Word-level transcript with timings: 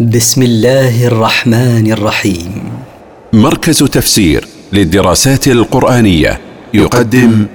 بسم 0.00 0.42
الله 0.42 1.06
الرحمن 1.06 1.92
الرحيم. 1.92 2.72
مركز 3.32 3.78
تفسير 3.78 4.44
للدراسات 4.72 5.48
القرآنية 5.48 6.40
يقدم 6.74 7.46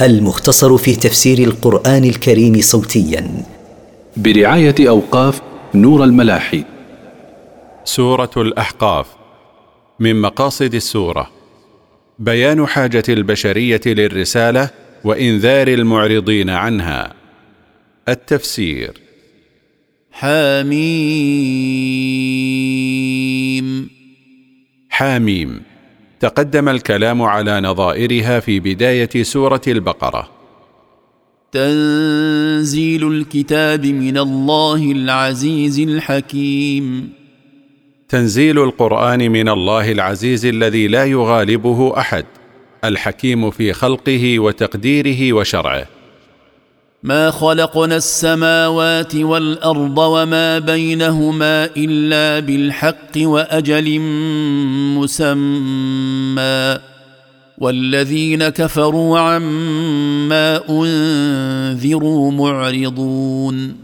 المختصر 0.00 0.76
في 0.76 0.96
تفسير 0.96 1.38
القرآن 1.38 2.04
الكريم 2.04 2.60
صوتيا. 2.60 3.44
برعاية 4.16 4.74
أوقاف 4.80 5.40
نور 5.74 6.04
الملاحي. 6.04 6.64
سورة 7.84 8.30
الأحقاف. 8.36 9.06
من 10.00 10.20
مقاصد 10.20 10.74
السورة. 10.74 11.30
بيان 12.18 12.66
حاجة 12.66 13.04
البشرية 13.08 13.80
للرسالة 13.86 14.70
وإنذار 15.04 15.68
المعرضين 15.68 16.50
عنها. 16.50 17.12
التفسير. 18.08 19.09
حميم. 20.20 20.80
حاميم 24.90 25.62
تقدم 26.20 26.68
الكلام 26.68 27.22
على 27.22 27.60
نظائرها 27.60 28.40
في 28.40 28.60
بداية 28.60 29.22
سورة 29.22 29.60
البقرة. 29.68 30.30
تنزيل 31.52 33.12
الكتاب 33.12 33.86
من 33.86 34.18
الله 34.18 34.92
العزيز 34.92 35.80
الحكيم. 35.80 37.12
تنزيل 38.08 38.58
القرآن 38.58 39.30
من 39.30 39.48
الله 39.48 39.92
العزيز 39.92 40.46
الذي 40.46 40.88
لا 40.88 41.04
يغالبه 41.04 41.98
أحد. 41.98 42.24
الحكيم 42.84 43.50
في 43.50 43.72
خلقه 43.72 44.38
وتقديره 44.38 45.32
وشرعه. 45.32 45.99
ما 47.02 47.30
خلقنا 47.30 47.96
السماوات 47.96 49.14
والأرض 49.14 49.98
وما 49.98 50.58
بينهما 50.58 51.64
إلا 51.76 52.46
بالحق 52.46 53.16
وأجل 53.16 54.00
مسمى. 54.98 56.78
والذين 57.58 58.48
كفروا 58.48 59.18
عما 59.18 60.60
أنذروا 60.68 62.32
معرضون. 62.32 63.76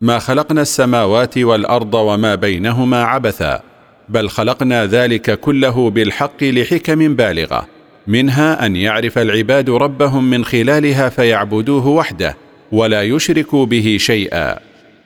ما 0.00 0.18
خلقنا 0.18 0.62
السماوات 0.62 1.38
والأرض 1.38 1.94
وما 1.94 2.34
بينهما 2.34 3.02
عبثا 3.02 3.60
بل 4.08 4.28
خلقنا 4.28 4.86
ذلك 4.86 5.40
كله 5.40 5.90
بالحق 5.90 6.42
لحكم 6.42 7.16
بالغة. 7.16 7.73
منها 8.06 8.66
أن 8.66 8.76
يعرف 8.76 9.18
العباد 9.18 9.70
ربهم 9.70 10.30
من 10.30 10.44
خلالها 10.44 11.08
فيعبدوه 11.08 11.86
وحده 11.86 12.36
ولا 12.72 13.02
يشركوا 13.02 13.66
به 13.66 13.96
شيئا 14.00 14.58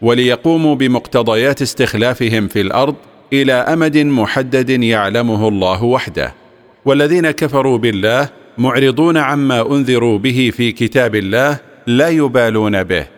وليقوموا 0.02 0.74
بمقتضيات 0.74 1.62
استخلافهم 1.62 2.48
في 2.48 2.60
الأرض 2.60 2.94
إلى 3.32 3.52
أمد 3.52 3.98
محدد 3.98 4.70
يعلمه 4.70 5.48
الله 5.48 5.84
وحده. 5.84 6.34
والذين 6.84 7.30
كفروا 7.30 7.78
بالله 7.78 8.28
معرضون 8.58 9.16
عما 9.16 9.72
أنذروا 9.72 10.18
به 10.18 10.52
في 10.56 10.72
كتاب 10.72 11.14
الله 11.14 11.58
لا 11.86 12.08
يبالون 12.08 12.82
به. 12.82 13.17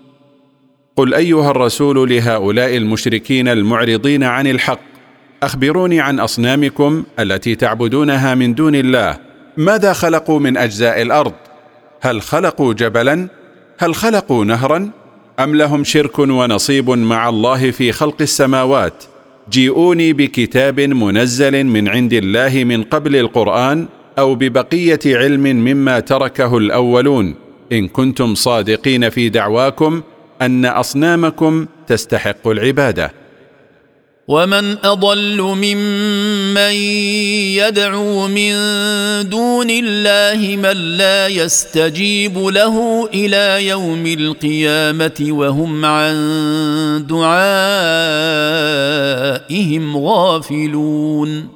قل 1.01 1.13
أيها 1.13 1.51
الرسول 1.51 2.09
لهؤلاء 2.09 2.77
المشركين 2.77 3.47
المعرضين 3.47 4.23
عن 4.23 4.47
الحق 4.47 4.79
أخبروني 5.43 6.01
عن 6.01 6.19
أصنامكم 6.19 7.03
التي 7.19 7.55
تعبدونها 7.55 8.35
من 8.35 8.53
دون 8.53 8.75
الله. 8.75 9.17
ماذا 9.57 9.93
خلقوا 9.93 10.39
من 10.39 10.57
أجزاء 10.57 11.01
الأرض؟ 11.01 11.33
هل 12.01 12.21
خلقوا 12.21 12.73
جبلا؟ 12.73 13.27
هل 13.79 13.95
خلقوا 13.95 14.45
نهرا؟ 14.45 14.89
أم 15.39 15.55
لهم 15.55 15.83
شرك 15.83 16.19
ونصيب 16.19 16.89
مع 16.89 17.29
الله 17.29 17.71
في 17.71 17.91
خلق 17.91 18.21
السماوات؟ 18.21 19.03
جيئوني 19.51 20.13
بكتاب 20.13 20.79
منزل 20.79 21.63
من 21.63 21.87
عند 21.87 22.13
الله 22.13 22.63
من 22.63 22.83
قبل 22.83 23.15
القرآن 23.15 23.87
أو 24.19 24.35
ببقية 24.35 24.99
علم 25.05 25.43
مما 25.43 25.99
تركه 25.99 26.57
الأولون. 26.57 27.35
إن 27.71 27.87
كنتم 27.87 28.35
صادقين 28.35 29.09
في 29.09 29.29
دعواكم 29.29 30.01
أن 30.41 30.65
أصنامكم 30.65 31.65
تستحق 31.87 32.47
العبادة. 32.47 33.13
ومن 34.27 34.77
أضل 34.83 35.41
ممن 35.41 36.73
يدعو 37.57 38.27
من 38.27 38.53
دون 39.29 39.67
الله 39.69 40.55
من 40.55 40.97
لا 40.97 41.27
يستجيب 41.27 42.37
له 42.37 43.07
إلى 43.13 43.67
يوم 43.67 44.05
القيامة 44.07 45.27
وهم 45.29 45.85
عن 45.85 46.15
دعائهم 49.49 49.97
غافلون. 49.97 51.47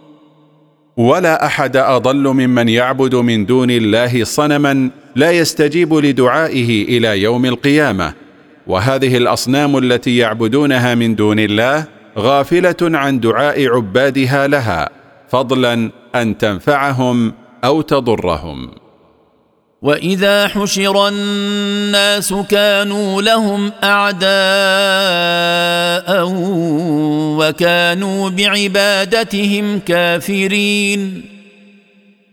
ولا 0.97 1.45
أحد 1.45 1.77
أضل 1.77 2.23
ممن 2.23 2.69
يعبد 2.69 3.15
من 3.15 3.45
دون 3.45 3.71
الله 3.71 4.23
صنما 4.23 4.89
لا 5.15 5.31
يستجيب 5.31 5.93
لدعائه 5.93 6.97
إلى 6.97 7.21
يوم 7.21 7.45
القيامة. 7.45 8.24
وهذه 8.67 9.17
الأصنام 9.17 9.77
التي 9.77 10.17
يعبدونها 10.17 10.95
من 10.95 11.15
دون 11.15 11.39
الله 11.39 11.85
غافلة 12.17 12.75
عن 12.81 13.19
دعاء 13.19 13.67
عبادها 13.67 14.47
لها 14.47 14.89
فضلا 15.29 15.91
أن 16.15 16.37
تنفعهم 16.37 17.33
أو 17.63 17.81
تضرهم. 17.81 18.71
وإذا 19.81 20.47
حشر 20.47 21.07
الناس 21.07 22.33
كانوا 22.33 23.21
لهم 23.21 23.71
أعداء 23.83 24.25
وكانوا 27.39 28.29
بعبادتهم 28.29 29.79
كافرين. 29.79 31.25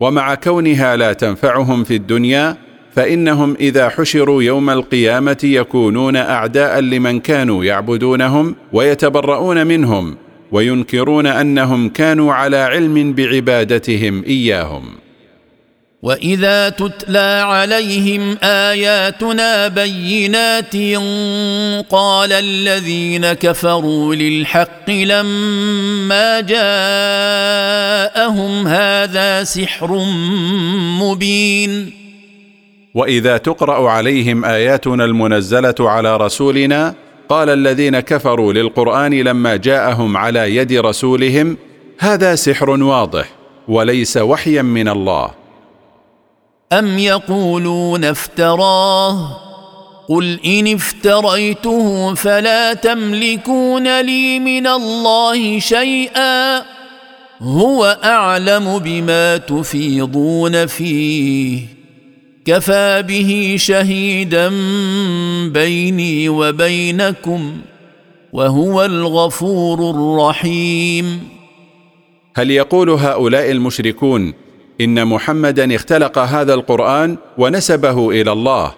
ومع 0.00 0.34
كونها 0.34 0.96
لا 0.96 1.12
تنفعهم 1.12 1.84
في 1.84 1.96
الدنيا 1.96 2.56
فإنهم 2.96 3.56
إذا 3.60 3.88
حشروا 3.88 4.42
يوم 4.42 4.70
القيامة 4.70 5.38
يكونون 5.44 6.16
أعداء 6.16 6.80
لمن 6.80 7.20
كانوا 7.20 7.64
يعبدونهم 7.64 8.54
ويتبرؤون 8.72 9.66
منهم 9.66 10.16
وينكرون 10.52 11.26
أنهم 11.26 11.88
كانوا 11.88 12.32
على 12.32 12.56
علم 12.56 13.12
بعبادتهم 13.12 14.24
إياهم. 14.24 14.82
وإذا 16.02 16.68
تتلى 16.68 17.42
عليهم 17.46 18.38
آياتنا 18.42 19.68
بينات 19.68 20.76
قال 21.90 22.32
الذين 22.32 23.32
كفروا 23.32 24.14
للحق 24.14 24.90
لما 24.90 26.40
جاءهم 26.40 26.66
هذا 28.66 29.44
سحر 29.44 30.04
مبين. 31.00 32.01
وإذا 32.94 33.36
تقرأ 33.36 33.90
عليهم 33.90 34.44
آياتنا 34.44 35.04
المنزلة 35.04 35.74
على 35.80 36.16
رسولنا 36.16 36.94
قال 37.28 37.50
الذين 37.50 38.00
كفروا 38.00 38.52
للقرآن 38.52 39.14
لما 39.14 39.56
جاءهم 39.56 40.16
على 40.16 40.56
يد 40.56 40.72
رسولهم 40.72 41.56
هذا 41.98 42.34
سحر 42.34 42.70
واضح 42.70 43.28
وليس 43.68 44.16
وحيا 44.16 44.62
من 44.62 44.88
الله. 44.88 45.30
أم 46.72 46.98
يقولون 46.98 48.04
افتراه؟ 48.04 49.36
قل 50.08 50.40
إن 50.46 50.74
افتريته 50.74 52.14
فلا 52.14 52.74
تملكون 52.74 54.00
لي 54.00 54.38
من 54.38 54.66
الله 54.66 55.58
شيئا. 55.58 56.62
هو 57.40 57.98
أعلم 58.04 58.78
بما 58.78 59.36
تفيضون 59.36 60.66
فيه. 60.66 61.81
كفى 62.44 63.04
به 63.08 63.54
شهيدا 63.58 64.48
بيني 65.48 66.28
وبينكم 66.28 67.56
وهو 68.32 68.84
الغفور 68.84 69.90
الرحيم. 69.90 71.28
هل 72.36 72.50
يقول 72.50 72.90
هؤلاء 72.90 73.50
المشركون 73.50 74.34
إن 74.80 75.06
محمدا 75.06 75.74
اختلق 75.74 76.18
هذا 76.18 76.54
القرآن 76.54 77.16
ونسبه 77.38 78.10
إلى 78.10 78.32
الله؟ 78.32 78.72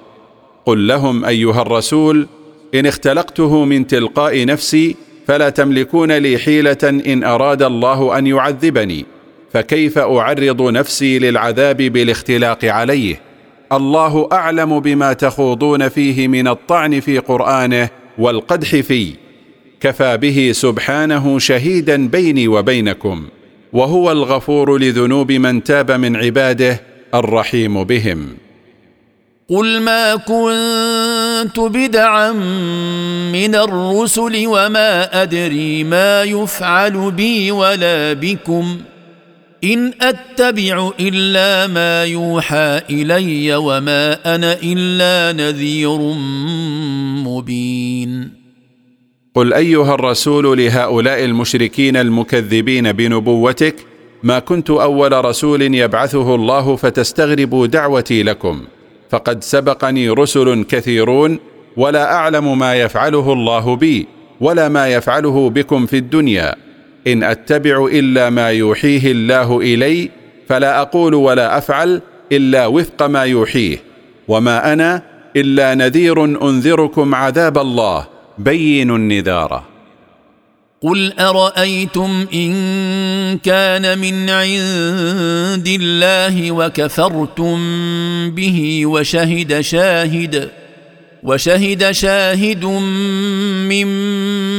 قل 0.66 0.86
لهم 0.86 1.24
أيها 1.24 1.62
الرسول 1.62 2.26
إن 2.74 2.86
اختلقته 2.86 3.64
من 3.64 3.86
تلقاء 3.86 4.46
نفسي 4.46 4.96
فلا 5.26 5.48
تملكون 5.50 6.12
لي 6.12 6.38
حيلة 6.38 7.02
إن 7.06 7.24
أراد 7.24 7.62
الله 7.62 8.18
أن 8.18 8.26
يعذبني 8.26 9.06
فكيف 9.52 9.98
أعرض 9.98 10.62
نفسي 10.62 11.18
للعذاب 11.18 11.76
بالاختلاق 11.76 12.64
عليه؟ 12.64 13.33
الله 13.74 14.28
أعلم 14.32 14.80
بما 14.80 15.12
تخوضون 15.12 15.88
فيه 15.88 16.28
من 16.28 16.48
الطعن 16.48 17.00
في 17.00 17.18
قرآنه 17.18 17.88
والقدح 18.18 18.76
فيه. 18.76 19.14
كفى 19.80 20.16
به 20.16 20.52
سبحانه 20.54 21.38
شهيدا 21.38 22.08
بيني 22.08 22.48
وبينكم 22.48 23.26
وهو 23.72 24.12
الغفور 24.12 24.78
لذنوب 24.78 25.32
من 25.32 25.64
تاب 25.64 25.92
من 25.92 26.16
عباده 26.16 26.80
الرحيم 27.14 27.84
بهم. 27.84 28.36
قل 29.50 29.80
ما 29.80 30.16
كنت 30.16 31.60
بدعا 31.60 32.32
من 33.32 33.54
الرسل 33.54 34.46
وما 34.46 35.22
أدري 35.22 35.84
ما 35.84 36.22
يفعل 36.22 37.10
بي 37.10 37.50
ولا 37.50 38.12
بكم. 38.12 38.80
إن 39.64 39.92
أتبع 40.00 40.90
إلا 41.00 41.66
ما 41.66 42.04
يوحى 42.04 42.80
إلي 42.90 43.54
وما 43.54 44.34
أنا 44.34 44.58
إلا 44.62 45.32
نذير 45.32 45.98
مبين. 47.24 48.32
قل 49.34 49.52
أيها 49.52 49.94
الرسول 49.94 50.58
لهؤلاء 50.58 51.24
المشركين 51.24 51.96
المكذبين 51.96 52.92
بنبوتك 52.92 53.76
ما 54.22 54.38
كنت 54.38 54.70
أول 54.70 55.24
رسول 55.24 55.74
يبعثه 55.74 56.34
الله 56.34 56.76
فتستغربوا 56.76 57.66
دعوتي 57.66 58.22
لكم 58.22 58.64
فقد 59.10 59.44
سبقني 59.44 60.10
رسل 60.10 60.64
كثيرون 60.68 61.38
ولا 61.76 62.14
أعلم 62.14 62.58
ما 62.58 62.74
يفعله 62.74 63.32
الله 63.32 63.76
بي 63.76 64.06
ولا 64.40 64.68
ما 64.68 64.88
يفعله 64.88 65.50
بكم 65.50 65.86
في 65.86 65.96
الدنيا. 65.96 66.63
إن 67.06 67.22
أتبع 67.22 67.88
إلا 67.92 68.30
ما 68.30 68.48
يوحيه 68.48 69.12
الله 69.12 69.60
إلي 69.60 70.10
فلا 70.48 70.80
أقول 70.80 71.14
ولا 71.14 71.58
أفعل 71.58 72.00
إلا 72.32 72.66
وفق 72.66 73.02
ما 73.02 73.22
يوحيه. 73.22 73.78
وما 74.28 74.72
أنا 74.72 75.02
إلا 75.36 75.74
نذير 75.74 76.24
أنذركم 76.24 77.14
عذاب 77.14 77.58
الله. 77.58 78.06
بين 78.38 78.90
النذار. 78.90 79.62
قل 80.82 81.12
أرأيتم 81.18 82.26
إن 82.34 82.52
كان 83.38 83.98
من 83.98 84.30
عند 84.30 85.68
الله 85.68 86.52
وكفرتم 86.52 87.56
به 88.30 88.86
وشهد 88.86 89.60
شاهد 89.60 90.50
وشهد 91.24 91.90
شاهد 91.90 92.64
من 92.64 93.86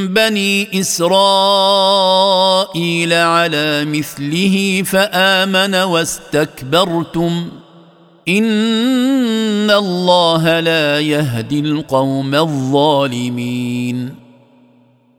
بني 0.08 0.80
إسرائيل 0.80 1.14
على 3.14 3.86
مثله 3.86 4.84
فآمن 4.86 5.76
واستكبرتم. 5.76 7.50
إن 8.28 9.72
الله 9.72 10.60
لا 10.60 11.00
يهدي 11.00 11.60
القوم 11.60 12.36
الظالمين. 12.36 14.16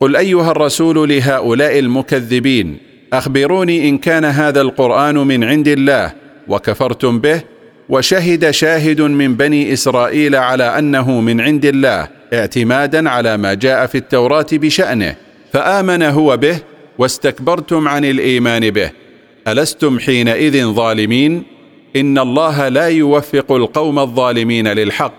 قل 0.00 0.16
أيها 0.16 0.50
الرسول 0.50 1.08
لهؤلاء 1.08 1.78
المكذبين 1.78 2.78
أخبروني 3.12 3.88
إن 3.88 3.98
كان 3.98 4.24
هذا 4.24 4.60
القرآن 4.60 5.14
من 5.14 5.44
عند 5.44 5.68
الله 5.68 6.12
وكفرتم 6.48 7.18
به 7.18 7.55
وشهد 7.88 8.50
شاهد 8.50 9.00
من 9.00 9.34
بني 9.36 9.72
إسرائيل 9.72 10.36
على 10.36 10.78
أنه 10.78 11.20
من 11.20 11.40
عند 11.40 11.64
الله 11.64 12.08
اعتمادا 12.32 13.10
على 13.10 13.36
ما 13.36 13.54
جاء 13.54 13.86
في 13.86 13.98
التوراة 13.98 14.46
بشأنه 14.52 15.16
فآمن 15.52 16.02
هو 16.02 16.36
به 16.36 16.58
واستكبرتم 16.98 17.88
عن 17.88 18.04
الإيمان 18.04 18.70
به. 18.70 18.90
ألستم 19.48 19.98
حينئذ 19.98 20.66
ظالمين؟ 20.66 21.42
إن 21.96 22.18
الله 22.18 22.68
لا 22.68 22.88
يوفق 22.88 23.52
القوم 23.52 23.98
الظالمين 23.98 24.68
للحق. 24.68 25.14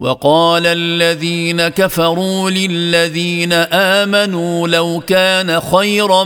وقال 0.00 0.66
الذين 0.66 1.68
كفروا 1.68 2.50
للذين 2.50 3.52
آمنوا 3.52 4.68
لو 4.68 5.02
كان 5.06 5.60
خيرا 5.60 6.24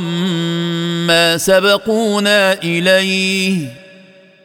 ما 1.08 1.36
سبقونا 1.36 2.52
إليه. 2.52 3.81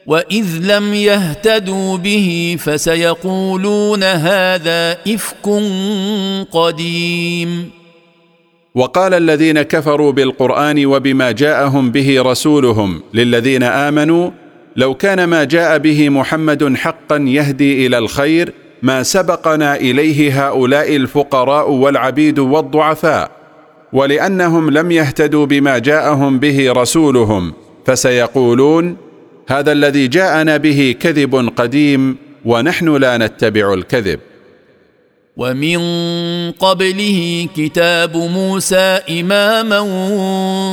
واذ 0.08 0.46
لم 0.62 0.94
يهتدوا 0.94 1.96
به 1.96 2.56
فسيقولون 2.60 4.02
هذا 4.02 4.98
افك 5.08 5.46
قديم 6.52 7.70
وقال 8.74 9.14
الذين 9.14 9.62
كفروا 9.62 10.12
بالقرآن 10.12 10.86
وبما 10.86 11.30
جاءهم 11.30 11.90
به 11.90 12.22
رسولهم 12.22 13.02
للذين 13.14 13.62
آمنوا 13.62 14.30
لو 14.76 14.94
كان 14.94 15.24
ما 15.24 15.44
جاء 15.44 15.78
به 15.78 16.08
محمد 16.08 16.76
حقا 16.76 17.16
يهدي 17.16 17.86
إلى 17.86 17.98
الخير 17.98 18.52
ما 18.82 19.02
سبقنا 19.02 19.76
إليه 19.76 20.46
هؤلاء 20.46 20.96
الفقراء 20.96 21.70
والعبيد 21.70 22.38
والضعفاء 22.38 23.30
ولأنهم 23.92 24.70
لم 24.70 24.90
يهتدوا 24.90 25.46
بما 25.46 25.78
جاءهم 25.78 26.38
به 26.38 26.72
رسولهم 26.72 27.52
فسيقولون 27.86 29.07
هذا 29.48 29.72
الذي 29.72 30.08
جاءنا 30.08 30.56
به 30.56 30.96
كذب 31.00 31.52
قديم 31.56 32.16
ونحن 32.44 32.96
لا 32.96 33.16
نتبع 33.16 33.74
الكذب. 33.74 34.20
ومن 35.36 35.80
قبله 36.52 37.48
كتاب 37.56 38.16
موسى 38.16 39.00
إماما 39.10 39.80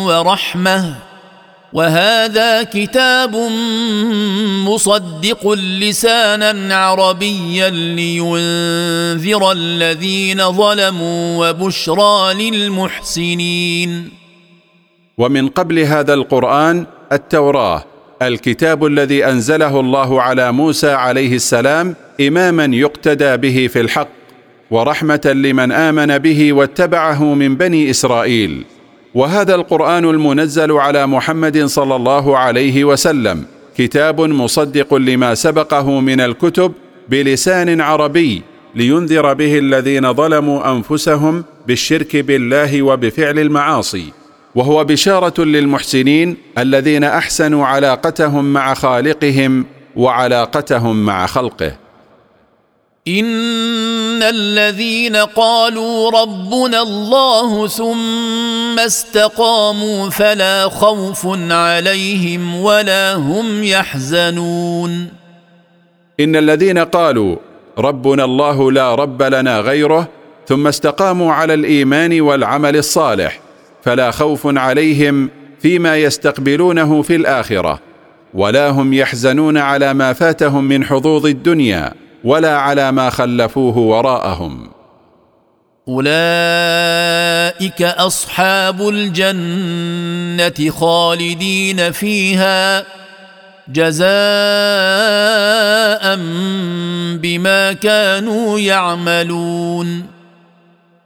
ورحمة 0.07 0.95
وهذا 1.73 2.63
كتاب 2.63 3.35
مصدق 4.67 5.51
لسانا 5.53 6.75
عربيا 6.75 7.69
لينذر 7.69 9.51
الذين 9.51 10.51
ظلموا 10.51 11.49
وبشرى 11.49 12.33
للمحسنين. 12.33 14.09
ومن 15.17 15.47
قبل 15.47 15.79
هذا 15.79 16.13
القرآن 16.13 16.85
التوراة 17.11 17.94
الكتاب 18.21 18.85
الذي 18.85 19.25
أنزله 19.25 19.79
الله 19.79 20.21
على 20.21 20.51
موسى 20.51 20.91
عليه 20.91 21.35
السلام 21.35 21.95
إماما 22.21 22.65
يقتدى 22.75 23.37
به 23.37 23.67
في 23.67 23.81
الحق 23.81 24.07
ورحمة 24.71 25.21
لمن 25.25 25.71
آمن 25.71 26.17
به 26.17 26.53
واتبعه 26.53 27.33
من 27.33 27.55
بني 27.55 27.89
إسرائيل. 27.89 28.65
وهذا 29.15 29.55
القرآن 29.55 30.05
المنزل 30.05 30.71
على 30.71 31.07
محمد 31.07 31.65
صلى 31.65 31.95
الله 31.95 32.37
عليه 32.37 32.83
وسلم 32.83 33.45
كتاب 33.77 34.21
مصدق 34.21 34.93
لما 34.93 35.35
سبقه 35.35 35.99
من 35.99 36.21
الكتب 36.21 36.71
بلسان 37.09 37.81
عربي 37.81 38.41
لينذر 38.75 39.33
به 39.33 39.59
الذين 39.59 40.13
ظلموا 40.13 40.71
أنفسهم 40.71 41.43
بالشرك 41.67 42.15
بالله 42.15 42.81
وبفعل 42.81 43.39
المعاصي. 43.39 44.05
وهو 44.55 44.83
بشارة 44.83 45.43
للمحسنين 45.43 46.37
الذين 46.57 47.03
أحسنوا 47.03 47.65
علاقتهم 47.65 48.53
مع 48.53 48.73
خالقهم 48.73 49.65
وعلاقتهم 49.95 51.05
مع 51.05 51.25
خلقه. 51.25 51.75
إن 53.07 54.23
الذين 54.23 55.15
قالوا 55.15 56.11
ربنا 56.21 56.81
الله 56.81 57.67
ثم 57.67 58.79
استقاموا 58.79 60.09
فلا 60.09 60.69
خوف 60.69 61.27
عليهم 61.51 62.55
ولا 62.55 63.13
هم 63.13 63.63
يحزنون. 63.63 65.09
إن 66.19 66.35
الذين 66.35 66.77
قالوا 66.77 67.35
ربنا 67.77 68.25
الله 68.25 68.71
لا 68.71 68.95
رب 68.95 69.23
لنا 69.23 69.59
غيره 69.59 70.07
ثم 70.47 70.67
استقاموا 70.67 71.33
على 71.33 71.53
الإيمان 71.53 72.21
والعمل 72.21 72.75
الصالح 72.75 73.44
فلا 73.85 74.11
خوف 74.11 74.41
عليهم 74.45 75.29
فيما 75.59 75.97
يستقبلونه 75.97 77.01
في 77.01 77.15
الآخرة 77.15 77.79
ولا 78.33 78.69
هم 78.69 78.93
يحزنون 78.93 79.57
على 79.57 79.93
ما 79.93 80.13
فاتهم 80.13 80.63
من 80.63 80.83
حظوظ 80.83 81.25
الدنيا 81.25 81.93
ولا 82.23 82.57
على 82.57 82.91
ما 82.91 83.09
خلفوه 83.09 83.77
وراءهم. 83.77 84.69
أولئك 85.87 86.11
أصحاب 87.81 88.89
الجنة 88.89 90.69
خالدين 90.69 91.91
فيها 91.91 92.85
جزاء 93.69 94.05
بما 97.21 97.73
كانوا 97.73 98.59
يعملون. 98.59 100.05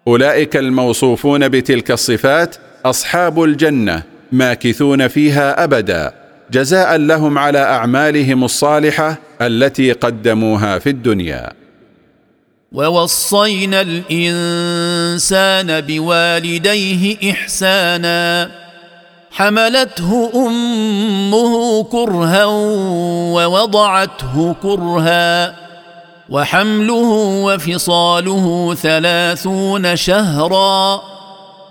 أولئك 0.08 0.58
الموصوفون 0.58 1.50
بتلك 1.50 1.92
الصفات 1.92 2.56
أصحاب 2.86 3.44
الجنة 3.44 4.04
ماكثون 4.32 5.08
فيها 5.08 5.64
أبدا 5.64 6.14
جزاء 6.52 6.98
لهم 6.98 7.38
على 7.38 7.60
أعمالهم 7.60 8.44
الصالحة 8.44 9.18
التي 9.42 9.92
قدموها 9.92 10.80
في 10.80 10.90
الدنيا. 10.90 11.54
ووصينا 12.72 13.82
الإنسان 13.82 15.82
بوالديه 15.82 17.32
إحسانا 17.32 18.52
حملته 19.32 20.32
أمه 20.36 21.84
كرها 21.84 22.46
ووضعته 23.36 24.56
كرها 24.64 25.56
وحمله 26.30 27.10
وفصاله 27.46 28.76
ثلاثون 28.76 29.96
شهرا. 29.96 31.02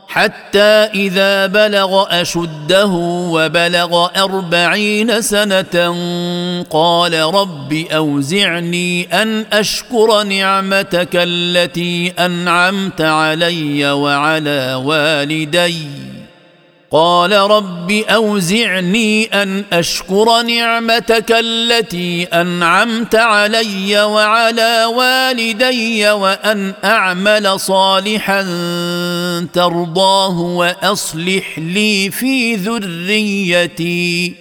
حتى 0.08 0.88
إذا 0.94 1.46
بلغ 1.46 2.20
أشده 2.20 2.86
وبلغ 3.32 4.08
أربعين 4.16 5.22
سنة 5.22 5.96
قال 6.70 7.14
رب 7.14 7.72
أوزعني 7.72 9.22
أن 9.22 9.44
أشكر 9.52 10.22
نعمتك 10.22 11.10
التي 11.14 12.12
أنعمت 12.18 13.00
علي 13.00 13.90
وعلى 13.90 14.74
والدي. 14.84 15.86
قال 16.90 17.32
رب 17.32 17.90
أوزعني 17.90 19.24
أن 19.24 19.64
أشكر 19.72 20.42
نعمتك 20.42 21.32
التي 21.32 22.24
أنعمت 22.24 23.14
علي 23.14 24.02
وعلى 24.02 24.84
والدي 24.84 26.10
وأن 26.10 26.74
أعمل 26.84 27.60
صالحا 27.60 28.42
ترضاه 29.52 30.40
وأصلح 30.40 31.58
لي 31.58 32.10
في 32.10 32.54
ذريتي. 32.54 34.34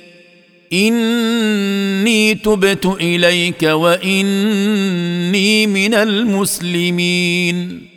إني 0.74 2.36
تبت 2.36 2.86
إليك 2.86 3.64
وإني 3.64 5.68
من 5.68 5.94
المسلمين. 5.94 7.88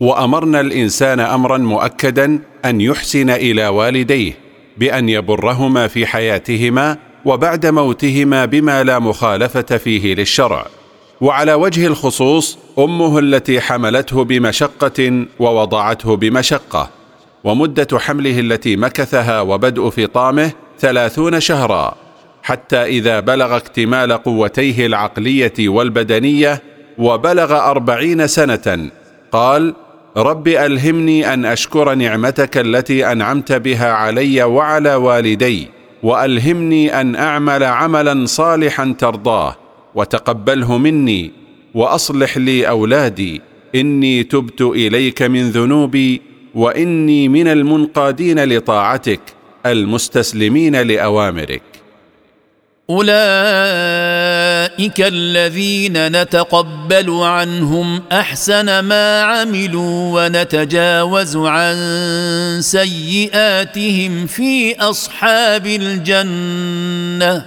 وأمرنا 0.00 0.60
الإنسان 0.60 1.20
أمرا 1.20 1.58
مؤكدا 1.58 2.49
أن 2.64 2.80
يحسن 2.80 3.30
إلى 3.30 3.68
والديه 3.68 4.32
بأن 4.76 5.08
يبرهما 5.08 5.88
في 5.88 6.06
حياتهما 6.06 6.96
وبعد 7.24 7.66
موتهما 7.66 8.44
بما 8.44 8.84
لا 8.84 8.98
مخالفة 8.98 9.76
فيه 9.76 10.14
للشرع. 10.14 10.66
وعلى 11.20 11.54
وجه 11.54 11.86
الخصوص 11.86 12.58
أمه 12.78 13.18
التي 13.18 13.60
حملته 13.60 14.24
بمشقة 14.24 15.24
ووضعته 15.38 16.16
بمشقة. 16.16 16.90
ومدة 17.44 17.98
حمله 17.98 18.40
التي 18.40 18.76
مكثها 18.76 19.40
وبدء 19.40 19.90
فطامه 19.90 20.52
ثلاثون 20.78 21.40
شهرا. 21.40 21.94
حتى 22.42 22.84
إذا 22.84 23.20
بلغ 23.20 23.56
اكتمال 23.56 24.12
قوتيه 24.12 24.86
العقلية 24.86 25.68
والبدنية 25.68 26.62
وبلغ 26.98 27.70
أربعين 27.70 28.26
سنة 28.26 28.90
قال 29.32 29.74
رب 30.16 30.48
ألهمني 30.48 31.34
أن 31.34 31.44
أشكر 31.44 31.94
نعمتك 31.94 32.58
التي 32.58 33.12
أنعمت 33.12 33.52
بها 33.52 33.92
علي 33.92 34.42
وعلى 34.42 34.94
والدي 34.94 35.68
وألهمني 36.02 37.00
أن 37.00 37.16
أعمل 37.16 37.64
عملا 37.64 38.26
صالحا 38.26 38.94
ترضاه 38.98 39.56
وتقبله 39.94 40.78
مني 40.78 41.30
وأصلح 41.74 42.38
لي 42.38 42.68
أولادي. 42.68 43.40
إني 43.74 44.24
تبت 44.24 44.60
إليك 44.60 45.22
من 45.22 45.50
ذنوبي 45.50 46.22
وإني 46.54 47.28
من 47.28 47.48
المنقادين 47.48 48.44
لطاعتك 48.44 49.20
المستسلمين 49.66 50.76
لأوامرك. 50.76 51.62
أولئك 52.90 53.10
الذين 55.00 56.22
نتقبل 56.22 57.10
عنهم 57.10 58.02
أحسن 58.12 58.80
ما 58.80 59.22
عملوا 59.22 60.26
ونتجاوز 60.26 61.36
عن 61.36 61.76
سيئاتهم 62.60 64.26
في 64.26 64.76
أصحاب 64.80 65.66
الجنة. 65.66 67.46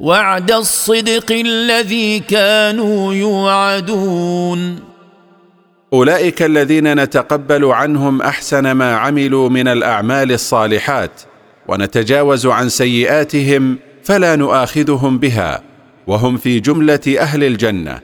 وعد 0.00 0.52
الصدق 0.52 1.32
الذي 1.32 2.20
كانوا 2.20 3.14
يوعدون. 3.14 4.80
أولئك 5.92 6.42
الذين 6.42 6.94
نتقبل 6.94 7.64
عنهم 7.64 8.22
أحسن 8.22 8.72
ما 8.72 8.96
عملوا 8.96 9.48
من 9.48 9.68
الأعمال 9.68 10.32
الصالحات 10.32 11.20
ونتجاوز 11.68 12.46
عن 12.46 12.68
سيئاتهم 12.68 13.78
فلا 14.04 14.36
نؤاخذهم 14.36 15.18
بها 15.18 15.62
وهم 16.06 16.36
في 16.36 16.60
جملة 16.60 17.00
أهل 17.18 17.44
الجنة. 17.44 18.00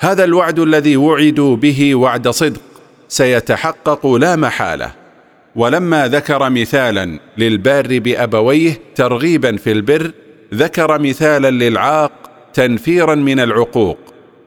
هذا 0.00 0.24
الوعد 0.24 0.58
الذي 0.58 0.96
وعدوا 0.96 1.56
به 1.56 1.94
وعد 1.94 2.28
صدق 2.28 2.60
سيتحقق 3.08 4.06
لا 4.06 4.36
محالة. 4.36 4.92
ولما 5.56 6.08
ذكر 6.08 6.50
مثالا 6.50 7.18
للبار 7.38 7.98
بأبويه 7.98 8.78
ترغيبا 8.94 9.56
في 9.56 9.72
البر 9.72 10.10
ذكر 10.54 10.98
مثالا 10.98 11.50
للعاق 11.50 12.12
تنفيرا 12.54 13.14
من 13.14 13.40
العقوق 13.40 13.98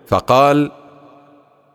فقال 0.07 0.71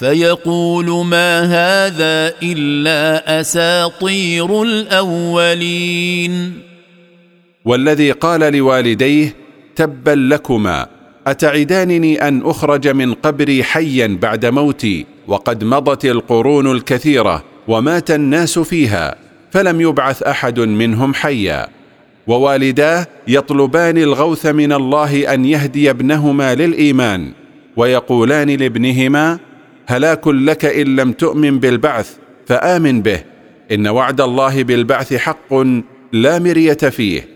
فيقول 0.00 1.06
ما 1.06 1.40
هذا 1.42 2.34
إلا 2.42 3.40
أساطير 3.40 4.62
الأولين. 4.62 6.52
والذي 7.64 8.10
قال 8.10 8.40
لوالديه 8.40 9.34
تبا 9.76 10.10
لكما 10.10 10.86
أتعدانني 11.26 12.28
أن 12.28 12.42
أخرج 12.44 12.88
من 12.88 13.14
قبري 13.14 13.64
حيا 13.64 14.18
بعد 14.22 14.46
موتي 14.46 15.06
وقد 15.28 15.64
مضت 15.64 16.04
القرون 16.04 16.72
الكثيرة 16.72 17.44
ومات 17.68 18.10
الناس 18.10 18.58
فيها 18.58 19.14
فلم 19.50 19.80
يبعث 19.80 20.22
أحد 20.22 20.60
منهم 20.60 21.14
حيا. 21.14 21.68
ووالداه 22.26 23.06
يطلبان 23.28 23.98
الغوث 23.98 24.46
من 24.46 24.72
الله 24.72 25.34
أن 25.34 25.44
يهدي 25.44 25.90
ابنهما 25.90 26.54
للإيمان 26.54 27.32
ويقولان 27.76 28.50
لابنهما 28.50 29.49
هلاك 29.90 30.26
لك 30.26 30.64
إن 30.64 30.96
لم 30.96 31.12
تؤمن 31.12 31.58
بالبعث 31.58 32.16
فآمن 32.46 33.02
به 33.02 33.20
إن 33.72 33.88
وعد 33.88 34.20
الله 34.20 34.62
بالبعث 34.62 35.14
حق 35.14 35.54
لا 36.12 36.38
مرية 36.38 36.72
فيه. 36.72 37.28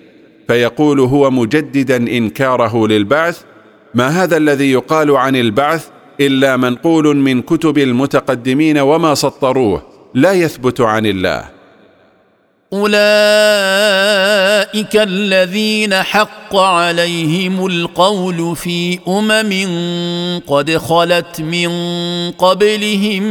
فيقول 0.49 1.01
هو 1.01 1.31
مجددا 1.31 1.97
إنكاره 1.97 2.87
للبعث 2.87 3.41
ما 3.95 4.09
هذا 4.09 4.37
الذي 4.37 4.73
يقال 4.73 5.17
عن 5.17 5.37
البعث 5.37 5.89
إلا 6.21 6.57
منقول 6.57 7.17
من 7.17 7.43
كتب 7.43 7.79
المتقدمين 7.79 8.79
وما 8.79 9.15
سطروه 9.15 9.83
لا 10.15 10.33
يثبت 10.33 10.81
عن 10.81 11.07
الله. 11.07 11.54
أولئك 12.75 12.97
الذين 14.97 15.95
حق 15.95 16.57
عليهم 16.57 17.67
القول 17.67 18.57
في 18.57 18.99
أمم 19.09 19.53
قد 20.47 20.77
خلت 20.77 21.41
من 21.41 21.71
قبلهم 22.31 23.23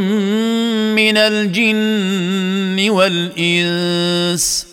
من 0.94 1.16
الجن 1.16 2.90
والإنس 2.90 4.66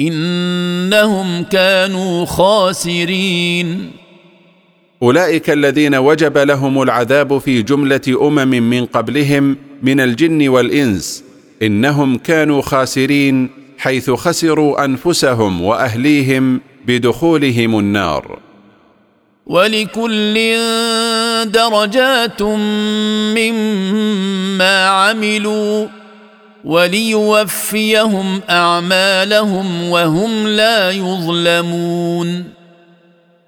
إنهم 0.00 1.44
كانوا 1.44 2.24
خاسرين. 2.26 3.90
أولئك 5.02 5.50
الذين 5.50 5.94
وجب 5.94 6.38
لهم 6.38 6.82
العذاب 6.82 7.38
في 7.38 7.62
جملة 7.62 8.00
أمم 8.22 8.48
من 8.48 8.86
قبلهم 8.86 9.56
من 9.82 10.00
الجن 10.00 10.48
والإنس 10.48 11.24
إنهم 11.62 12.18
كانوا 12.18 12.62
خاسرين. 12.62 13.63
حيث 13.78 14.10
خسروا 14.10 14.84
أنفسهم 14.84 15.60
وأهليهم 15.62 16.60
بدخولهم 16.86 17.78
النار. 17.78 18.38
ولكل 19.46 20.34
درجات 21.44 22.42
مما 23.36 24.86
عملوا 24.86 25.86
وليوفيهم 26.64 28.40
أعمالهم 28.50 29.88
وهم 29.90 30.46
لا 30.46 30.90
يظلمون. 30.90 32.44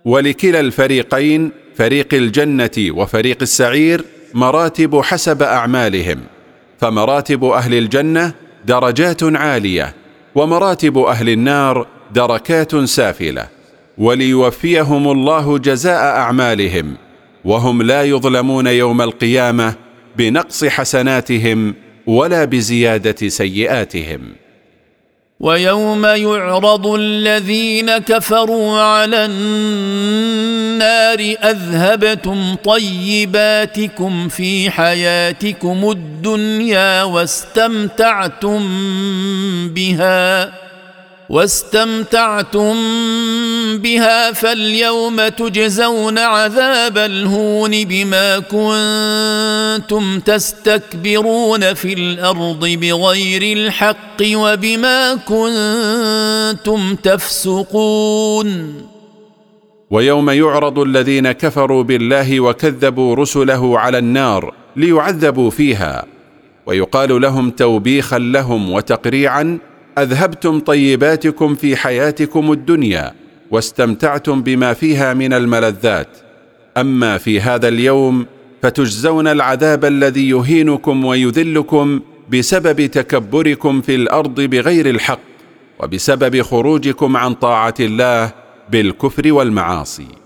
ولكلا 0.04 0.60
الفريقين 0.60 1.50
فريق 1.76 2.14
الجنة 2.14 2.70
وفريق 2.78 3.38
السعير 3.42 4.04
مراتب 4.34 5.00
حسب 5.00 5.42
أعمالهم 5.42 6.20
فمراتب 6.80 7.44
أهل 7.44 7.74
الجنة 7.74 8.32
درجات 8.64 9.22
عالية. 9.22 9.94
ومراتب 10.36 10.98
أهل 10.98 11.28
النار 11.28 11.86
دركات 12.14 12.76
سافلة 12.76 13.48
وليوفيهم 13.98 15.10
الله 15.10 15.58
جزاء 15.58 16.04
أعمالهم 16.04 16.96
وهم 17.44 17.82
لا 17.82 18.02
يظلمون 18.02 18.66
يوم 18.66 19.02
القيامة 19.02 19.74
بنقص 20.16 20.64
حسناتهم 20.64 21.74
ولا 22.06 22.44
بزيادة 22.44 23.28
سيئاتهم. 23.28 24.20
ويوم 25.40 26.06
يعرض 26.06 26.86
الذين 26.86 27.98
كفروا 27.98 28.80
على 28.80 29.24
النار 29.24 31.18
أذهبتم 31.44 32.54
طيباتكم 32.64 34.28
في 34.28 34.70
حياتكم 34.70 35.90
الدنيا 35.90 37.02
واستمتعتم 37.02 38.68
بها 39.68 40.52
واستمتعتم 41.28 42.74
بها 43.78 44.32
فاليوم 44.32 45.28
تجزون 45.28 46.18
عذاب 46.18 46.98
الهون 46.98 47.84
بما 47.84 48.38
كنتم 48.38 50.20
تستكبرون 50.20 51.74
في 51.74 51.92
الأرض 51.92 52.66
بغير 52.66 53.56
الحق 53.56 54.22
وبما 54.22 55.14
كنتم 55.14 56.94
تفسقون. 56.94 58.82
ويوم 59.90 60.30
يعرض 60.30 60.78
الذين 60.78 61.32
كفروا 61.32 61.82
بالله 61.82 62.40
وكذبوا 62.40 63.14
رسله 63.14 63.78
على 63.78 63.98
النار 63.98 64.54
ليعذبوا 64.76 65.50
فيها 65.50 66.04
ويقال 66.66 67.20
لهم 67.20 67.50
توبيخا 67.50 68.18
لهم 68.18 68.72
وتقريعا 68.72 69.58
أذهبتم 69.98 70.60
طيباتكم 70.60 71.54
في 71.54 71.76
حياتكم 71.76 72.52
الدنيا 72.52 73.14
واستمتعتم 73.50 74.42
بما 74.42 74.72
فيها 74.72 75.14
من 75.14 75.32
الملذات. 75.32 76.08
أما 76.76 77.18
في 77.18 77.40
هذا 77.40 77.68
اليوم 77.68 78.26
فتجزون 78.62 79.28
العذاب 79.28 79.84
الذي 79.84 80.28
يهينكم 80.28 81.04
ويذلكم 81.04 82.00
بسبب 82.32 82.86
تكبركم 82.86 83.80
في 83.80 83.94
الأرض 83.94 84.40
بغير 84.40 84.90
الحق 84.90 85.20
وبسبب 85.80 86.42
خروجكم 86.42 87.16
عن 87.16 87.34
طاعة 87.34 87.74
الله 87.80 88.32
بالكفر 88.70 89.32
والمعاصي. 89.32 90.25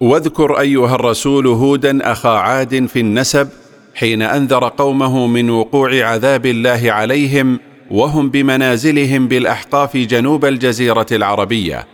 واذكر 0.00 0.60
أيها 0.60 0.94
الرسول 0.94 1.46
هودا 1.46 2.12
أخا 2.12 2.28
عاد 2.28 2.86
في 2.86 3.00
النسب 3.00 3.48
حين 3.94 4.22
أنذر 4.22 4.68
قومه 4.68 5.26
من 5.26 5.50
وقوع 5.50 6.04
عذاب 6.04 6.46
الله 6.46 6.92
عليهم 6.92 7.60
وهم 7.90 8.30
بمنازلهم 8.30 9.28
بالأحقاف 9.28 9.96
جنوب 9.96 10.44
الجزيرة 10.44 11.06
العربية. 11.12 11.86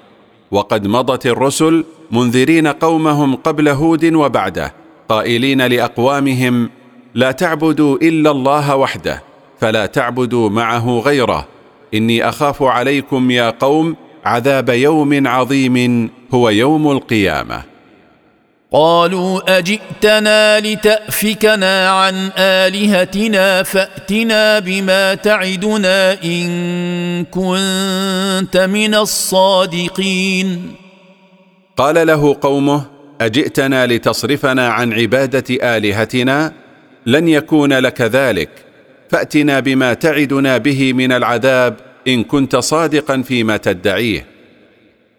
وقد 0.50 0.86
مضت 0.86 1.26
الرسل 1.26 1.84
منذرين 2.10 2.66
قومهم 2.66 3.34
قبل 3.34 3.68
هود 3.68 4.04
وبعده 4.04 4.74
قائلين 5.08 5.66
لأقوامهم 5.66 6.70
لا 7.14 7.32
تعبدوا 7.32 7.96
إلا 8.02 8.30
الله 8.30 8.76
وحده 8.76 9.22
فلا 9.60 9.86
تعبدوا 9.86 10.50
معه 10.50 10.98
غيره. 10.98 11.46
إني 11.94 12.28
أخاف 12.28 12.62
عليكم 12.62 13.30
يا 13.30 13.50
قوم 13.50 13.96
عذاب 14.24 14.68
يوم 14.68 15.26
عظيم 15.26 16.10
هو 16.34 16.48
يوم 16.48 16.90
القيامة. 16.90 17.75
قالوا 18.72 19.58
أجئتنا 19.58 20.60
لتأفكنا 20.60 21.90
عن 21.90 22.30
آلهتنا 22.38 23.62
فأتنا 23.62 24.58
بما 24.58 25.14
تعدنا 25.14 26.24
إن 26.24 27.24
كنت 27.24 28.56
من 28.56 28.94
الصادقين. 28.94 30.74
قال 31.76 32.06
له 32.06 32.36
قومه 32.40 32.84
أجئتنا 33.20 33.86
لتصرفنا 33.86 34.68
عن 34.68 34.92
عبادة 34.92 35.76
آلهتنا؟ 35.76 36.52
لن 37.06 37.28
يكون 37.28 37.72
لك 37.72 38.00
ذلك. 38.00 38.50
فأتنا 39.10 39.60
بما 39.60 39.94
تعدنا 39.94 40.58
به 40.58 40.92
من 40.92 41.12
العذاب 41.12 41.76
إن 42.08 42.24
كنت 42.24 42.56
صادقا 42.56 43.22
فيما 43.22 43.56
تدعيه. 43.56 44.35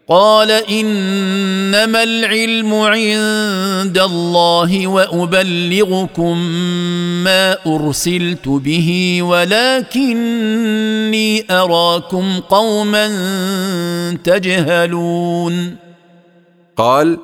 قال 0.10 0.52
إنما 0.52 2.04
العلم 2.04 2.74
عند 2.74 3.98
الله 3.98 4.88
وأبلغكم 4.88 6.38
ما 7.24 7.58
أرسلت 7.67 8.48
به 8.48 9.20
ولكني 9.22 10.65
أراكم 11.52 12.39
قوما 12.39 13.08
تجهلون. 14.24 15.76
قال 16.78 17.20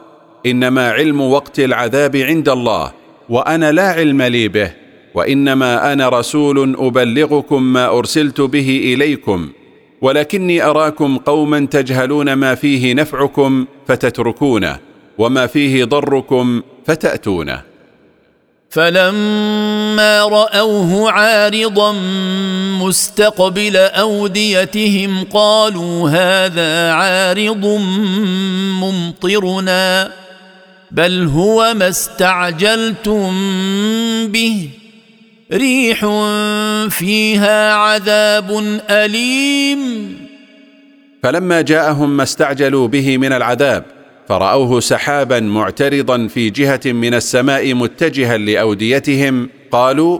إنما 0.45 0.91
علم 0.91 1.21
وقت 1.21 1.59
العذاب 1.59 2.15
عند 2.15 2.49
الله 2.49 2.91
وأنا 3.29 3.71
لا 3.71 3.87
علم 3.87 4.21
لي 4.21 4.47
به 4.47 4.71
وإنما 5.15 5.93
أنا 5.93 6.09
رسول 6.09 6.75
أبلغكم 6.79 7.63
ما 7.63 7.97
أرسلت 7.97 8.41
به 8.41 8.93
إليكم. 8.93 9.49
ولكني 10.03 10.63
أراكم 10.63 11.17
قوما 11.17 11.67
تجهلون 11.71 12.33
ما 12.33 12.55
فيه 12.55 12.93
نفعكم 12.93 13.65
فتتركونه 13.87 14.79
وما 15.17 15.47
فيه 15.47 15.83
ضركم 15.83 16.61
فتأتونه. 16.85 17.61
فلما 18.69 20.23
رأوه 20.23 21.11
عارضا 21.11 21.91
مستقبل 22.81 23.77
أوديتهم 23.77 25.23
قالوا 25.23 26.09
هذا 26.09 26.91
عارض 26.91 27.65
ممطرنا 28.81 30.11
بل 30.91 31.27
هو 31.27 31.73
ما 31.73 31.89
استعجلتم 31.89 33.31
به. 34.27 34.69
ريح 35.53 35.99
فيها 36.89 37.73
عذاب 37.73 38.79
أليم. 38.89 40.13
فلما 41.23 41.61
جاءهم 41.61 42.17
ما 42.17 42.23
استعجلوا 42.23 42.87
به 42.87 43.17
من 43.17 43.33
العذاب 43.33 43.83
فرأوه 44.29 44.79
سحابا 44.79 45.39
معترضا 45.39 46.27
في 46.27 46.49
جهة 46.49 46.81
من 46.85 47.13
السماء 47.13 47.73
متجها 47.73 48.37
لأوديتهم 48.37 49.49
قالوا 49.71 50.19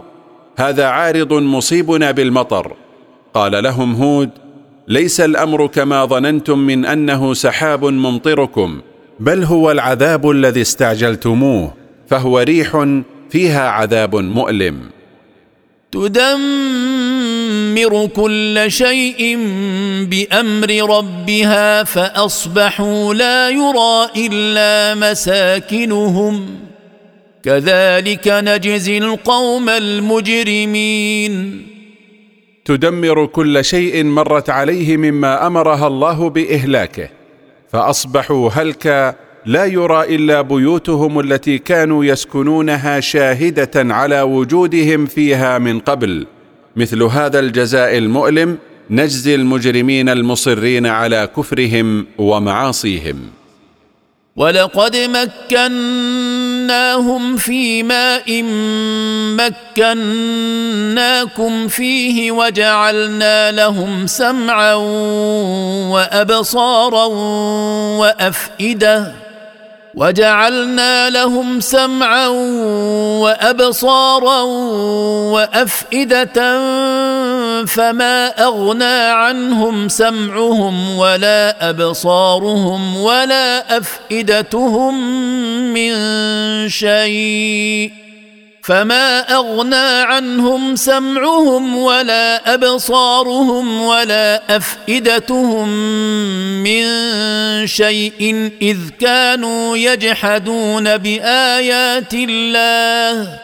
هذا 0.56 0.86
عارض 0.86 1.32
مصيبنا 1.32 2.10
بالمطر. 2.10 2.76
قال 3.34 3.62
لهم 3.62 3.94
هود 3.94 4.30
ليس 4.88 5.20
الأمر 5.20 5.66
كما 5.66 6.04
ظننتم 6.04 6.58
من 6.58 6.86
أنه 6.86 7.34
سحاب 7.34 7.84
ممطركم 7.84 8.80
بل 9.20 9.44
هو 9.44 9.70
العذاب 9.70 10.30
الذي 10.30 10.60
استعجلتموه 10.62 11.74
فهو 12.08 12.38
ريح 12.38 12.86
فيها 13.30 13.68
عذاب 13.68 14.16
مؤلم. 14.16 14.80
تدمر 15.94 17.92
كل 18.06 18.64
شيء 18.68 19.38
بأمر 20.10 20.96
ربها 20.98 21.84
فأصبحوا 21.84 23.14
لا 23.14 23.50
يرى 23.50 24.08
إلا 24.16 24.94
مساكنهم. 24.94 26.46
كذلك 27.42 28.28
نجزي 28.28 28.98
القوم 28.98 29.68
المجرمين. 29.68 31.62
تدمر 32.64 33.26
كل 33.26 33.64
شيء 33.64 34.04
مرت 34.04 34.50
عليه 34.50 34.96
مما 34.96 35.46
أمرها 35.46 35.86
الله 35.86 36.30
بإهلاكه 36.30 37.08
فأصبحوا 37.72 38.50
هلكا 38.50 39.14
لا 39.46 39.64
يرى 39.64 40.16
إلا 40.16 40.40
بيوتهم 40.40 41.20
التي 41.20 41.58
كانوا 41.58 42.04
يسكنونها 42.04 43.00
شاهدة 43.00 43.70
على 43.94 44.22
وجودهم 44.22 45.06
فيها 45.06 45.58
من 45.58 45.80
قبل. 45.80 46.26
مثل 46.76 47.02
هذا 47.02 47.38
الجزاء 47.38 47.98
المؤلم 47.98 48.58
نجزي 48.90 49.34
المجرمين 49.34 50.08
المصرين 50.08 50.86
على 50.86 51.28
كفرهم 51.36 52.06
ومعاصيهم. 52.18 53.20
ولقد 54.36 54.96
مكناهم 55.52 55.76
في 57.36 57.82
ماء 57.82 58.42
مكناكم 59.76 61.68
فيه 61.68 62.32
وجعلنا 62.32 63.52
لهم 63.52 64.06
سمعا 64.06 64.74
وأبصارا 65.90 67.04
وأفئدة 67.98 69.23
وجعلنا 69.96 71.10
لهم 71.10 71.60
سمعا 71.60 72.28
وأبصارا 73.22 74.40
وأفئدة 75.32 76.38
فما 77.66 78.26
أغنى 78.28 79.00
عنهم 79.10 79.88
سمعهم 79.88 80.98
ولا 80.98 81.70
أبصارهم 81.70 82.96
ولا 82.96 83.78
أفئدتهم 83.78 84.94
من 85.74 85.94
شيء 86.68 88.03
فما 88.64 89.20
اغنى 89.20 90.02
عنهم 90.02 90.76
سمعهم 90.76 91.76
ولا 91.76 92.54
ابصارهم 92.54 93.80
ولا 93.80 94.56
افئدتهم 94.56 95.68
من 96.62 96.86
شيء 97.66 98.50
اذ 98.62 98.78
كانوا 99.00 99.76
يجحدون 99.76 100.96
بايات 100.96 102.14
الله 102.14 103.40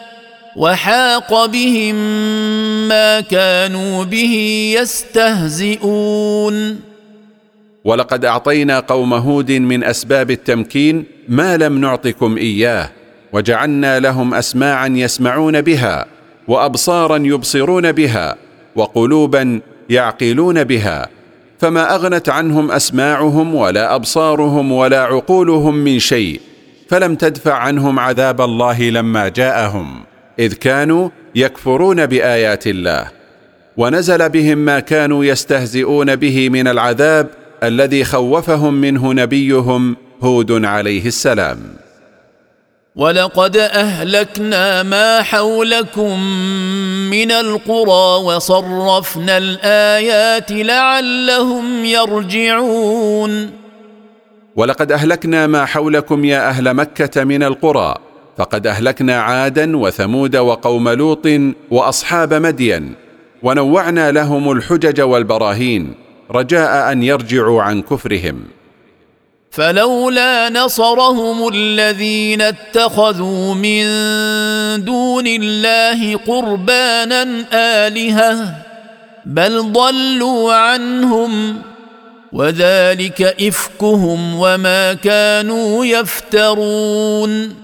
وحاق 0.55 1.45
بهم 1.45 1.95
ما 2.87 3.21
كانوا 3.21 4.03
به 4.03 4.73
يستهزئون 4.81 6.79
ولقد 7.83 8.25
اعطينا 8.25 8.79
قوم 8.79 9.13
هود 9.13 9.51
من 9.51 9.83
اسباب 9.83 10.31
التمكين 10.31 11.05
ما 11.27 11.57
لم 11.57 11.77
نعطكم 11.77 12.37
اياه 12.37 13.00
وجعلنا 13.33 13.99
لهم 13.99 14.33
أسماعا 14.33 14.87
يسمعون 14.87 15.61
بها 15.61 16.05
وأبصارا 16.47 17.17
يبصرون 17.17 17.91
بها 17.91 18.35
وقلوبا 18.75 19.61
يعقلون 19.89 20.63
بها 20.63 21.09
فما 21.59 21.95
أغنت 21.95 22.29
عنهم 22.29 22.71
أسماعهم 22.71 23.55
ولا 23.55 23.95
أبصارهم 23.95 24.71
ولا 24.71 25.01
عقولهم 25.01 25.75
من 25.75 25.99
شيء 25.99 26.41
فلم 26.89 27.15
تدفع 27.15 27.53
عنهم 27.53 27.99
عذاب 27.99 28.41
الله 28.41 28.89
لما 28.89 29.27
جاءهم 29.27 30.03
إذ 30.39 30.53
كانوا 30.53 31.09
يكفرون 31.35 32.05
بآيات 32.05 32.67
الله. 32.67 33.07
ونزل 33.77 34.29
بهم 34.29 34.57
ما 34.57 34.79
كانوا 34.79 35.25
يستهزئون 35.25 36.15
به 36.15 36.49
من 36.49 36.67
العذاب 36.67 37.27
الذي 37.63 38.03
خوفهم 38.03 38.73
منه 38.73 39.13
نبيهم 39.13 39.95
هود 40.21 40.65
عليه 40.65 41.05
السلام. 41.05 41.57
ولقد 42.95 43.57
أهلكنا 43.57 44.83
ما 44.83 45.21
حولكم 45.21 46.19
من 47.09 47.31
القرى 47.31 48.23
وصرفنا 48.23 49.37
الآيات 49.37 50.51
لعلهم 50.51 51.85
يرجعون. 51.85 53.51
ولقد 54.55 54.91
أهلكنا 54.91 55.47
ما 55.47 55.65
حولكم 55.65 56.25
يا 56.25 56.49
أهل 56.49 56.73
مكة 56.73 57.23
من 57.23 57.43
القرى 57.43 57.95
فقد 58.37 58.67
أهلكنا 58.67 59.21
عادا 59.21 59.77
وثمود 59.77 60.35
وقوم 60.35 60.89
لوط 60.89 61.27
وأصحاب 61.71 62.33
مدين 62.33 62.93
ونوعنا 63.43 64.11
لهم 64.11 64.51
الحجج 64.51 65.01
والبراهين 65.01 65.93
رجاء 66.31 66.91
أن 66.91 67.03
يرجعوا 67.03 67.63
عن 67.63 67.81
كفرهم. 67.81 68.43
فلولا 69.51 70.49
نصرهم 70.49 71.47
الذين 71.53 72.41
اتخذوا 72.41 73.53
من 73.53 73.83
دون 74.85 75.27
الله 75.27 76.15
قربانا 76.15 77.45
آلهة 77.53 78.55
بل 79.25 79.71
ضلوا 79.71 80.53
عنهم 80.53 81.61
وذلك 82.33 83.21
إفكهم 83.21 84.35
وما 84.39 84.93
كانوا 84.93 85.85
يفترون. 85.85 87.55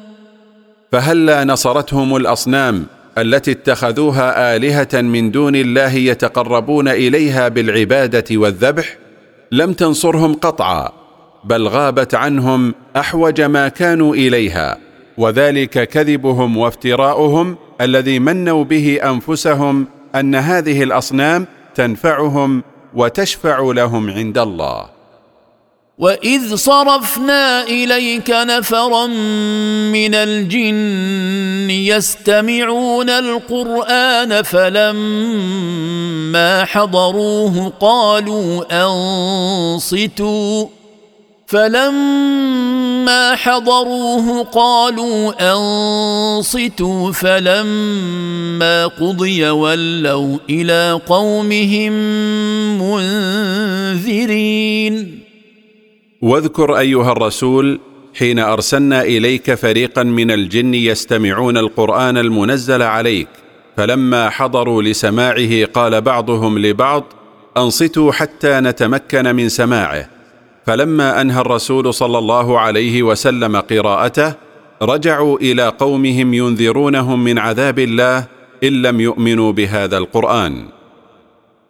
فهلا 0.92 1.44
نصرتهم 1.44 2.16
الأصنام 2.16 2.86
التي 3.18 3.52
اتخذوها 3.52 4.56
آلهة 4.56 5.02
من 5.02 5.32
دون 5.32 5.56
الله 5.56 5.94
يتقربون 5.94 6.88
إليها 6.88 7.48
بالعبادة 7.48 8.26
والذبح؟ 8.32 8.98
لم 9.52 9.74
تنصرهم 9.74 10.34
قطعا. 10.34 10.97
بل 11.44 11.68
غابت 11.68 12.16
عنهم 12.16 12.74
أحوج 12.96 13.42
ما 13.42 13.68
كانوا 13.68 14.16
إليها 14.16 14.78
وذلك 15.18 15.84
كذبهم 15.90 16.58
وافتراؤهم 16.58 17.58
الذي 17.82 18.20
منوا 18.20 18.64
به 18.64 19.00
أنفسهم 19.04 19.88
أن 20.16 20.36
هذه 20.36 20.84
الأصنام 20.84 21.48
تنفعهم 21.76 22.64
وتشفع 22.94 23.60
لهم 23.60 24.10
عند 24.10 24.38
الله. 24.38 24.98
وإذ 25.98 26.56
صرفنا 26.56 27.64
إليك 27.64 28.30
نفرا 28.30 29.06
من 29.92 30.16
الجن 30.16 31.70
يستمعون 31.70 33.10
القرآن 33.10 34.42
فلما 34.42 35.86
حضروه 36.66 37.74
قالوا 37.80 38.64
أنصتوا. 38.86 40.68
فلما 41.48 43.36
حضروه 43.36 44.44
قالوا 44.44 45.34
أنصتوا 45.54 47.12
فلما 47.12 48.88
قضي 48.88 49.50
ولوا 49.50 50.38
إلى 50.50 51.02
قومهم 51.08 51.92
منذرين. 53.94 55.20
واذكر 56.22 56.78
أيها 56.78 57.12
الرسول 57.12 57.80
حين 58.20 58.40
أرسلنا 58.40 59.02
إليك 59.02 59.54
فريقا 59.54 60.04
من 60.04 60.32
الجن 60.32 60.74
يستمعون 60.74 61.58
القرآن 61.58 62.18
المنزل 62.18 62.82
عليك 62.82 63.28
فلما 63.78 64.30
حضروا 64.30 64.82
لسماعه 64.82 65.66
قال 65.66 66.02
بعضهم 66.02 66.60
لبعض 66.60 67.04
أنصتوا 67.58 68.12
حتى 68.12 68.60
نتمكن 68.60 69.36
من 69.36 69.50
سماعه. 69.50 70.17
فلما 70.68 71.22
أنهى 71.22 71.42
الرسول 71.42 71.94
صلى 71.94 72.18
الله 72.18 72.60
عليه 72.60 73.04
وسلم 73.04 73.56
قراءته 73.56 74.34
رجعوا 74.82 75.40
إلى 75.40 75.68
قومهم 75.68 76.34
ينذرونهم 76.34 77.24
من 77.24 77.40
عذاب 77.40 77.80
الله 77.80 78.26
إن 78.64 78.82
لم 78.82 79.02
يؤمنوا 79.02 79.52
بهذا 79.52 79.98
القرآن. 79.98 80.66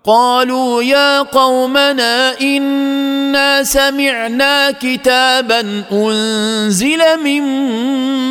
قالوا 0.04 0.84
يا 0.84 1.22
قومنا 1.22 2.40
إنا 2.42 3.64
سمعنا 3.64 4.72
كتابا 4.72 5.84
أنزل 5.92 7.02
من 7.24 7.44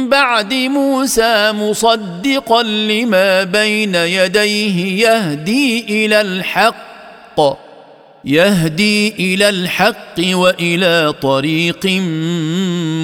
بعد 0.08 0.54
موسى 0.54 1.52
مصدقا 1.52 2.62
لما 2.62 3.44
بين 3.44 3.94
يديه 3.94 5.06
يهدي 5.08 6.06
إلى 6.06 6.20
الحق. 6.20 7.65
يهدي 8.26 9.08
إلى 9.08 9.48
الحق 9.48 10.18
وإلى 10.18 11.14
طريق 11.22 11.86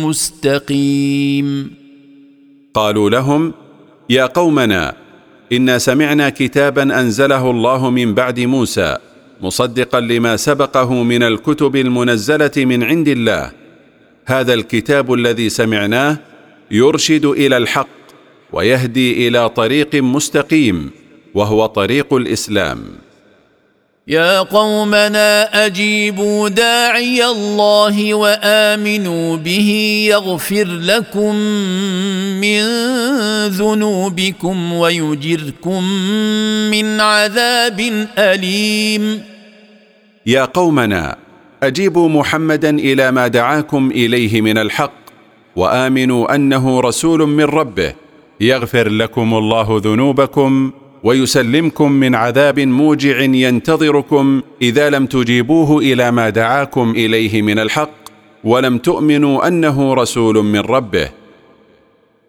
مستقيم. 0.02 1.70
قالوا 2.74 3.10
لهم 3.10 3.54
يا 4.10 4.26
قومنا 4.26 4.94
إنا 5.52 5.78
سمعنا 5.78 6.30
كتابا 6.30 7.00
أنزله 7.00 7.50
الله 7.50 7.90
من 7.90 8.14
بعد 8.14 8.40
موسى 8.40 8.96
مصدقا 9.40 10.00
لما 10.00 10.36
سبقه 10.36 11.02
من 11.02 11.22
الكتب 11.22 11.76
المنزلة 11.76 12.50
من 12.56 12.82
عند 12.82 13.08
الله. 13.08 13.52
هذا 14.26 14.54
الكتاب 14.54 15.12
الذي 15.12 15.48
سمعناه 15.48 16.18
يرشد 16.70 17.24
إلى 17.24 17.56
الحق 17.56 17.88
ويهدي 18.52 19.28
إلى 19.28 19.48
طريق 19.48 19.94
مستقيم 19.94 20.90
وهو 21.34 21.66
طريق 21.66 22.14
الإسلام. 22.14 22.78
يا 24.08 24.40
قومنا 24.40 25.66
أجيبوا 25.66 26.48
داعي 26.48 27.24
الله 27.26 28.14
وآمنوا 28.14 29.36
به 29.36 29.70
يغفر 30.10 30.64
لكم 30.64 31.34
من 32.40 32.62
ذنوبكم 33.48 34.72
ويجركم 34.72 35.84
من 36.70 37.00
عذاب 37.00 38.08
أليم. 38.18 39.22
يا 40.26 40.44
قومنا 40.44 41.16
أجيبوا 41.62 42.08
محمدا 42.08 42.78
إلى 42.78 43.10
ما 43.10 43.28
دعاكم 43.28 43.90
إليه 43.90 44.40
من 44.40 44.58
الحق 44.58 44.92
وآمنوا 45.56 46.34
أنه 46.34 46.80
رسول 46.80 47.20
من 47.28 47.44
ربه 47.44 47.94
يغفر 48.40 48.88
لكم 48.88 49.34
الله 49.34 49.80
ذنوبكم 49.84 50.72
ويسلمكم 51.02 51.92
من 51.92 52.14
عذاب 52.14 52.60
موجع 52.60 53.20
ينتظركم 53.20 54.42
إذا 54.62 54.90
لم 54.90 55.06
تجيبوه 55.06 55.78
إلى 55.78 56.10
ما 56.10 56.28
دعاكم 56.28 56.90
إليه 56.90 57.42
من 57.42 57.58
الحق 57.58 57.90
ولم 58.44 58.78
تؤمنوا 58.78 59.48
أنه 59.48 59.94
رسول 59.94 60.36
من 60.44 60.60
ربه. 60.60 61.10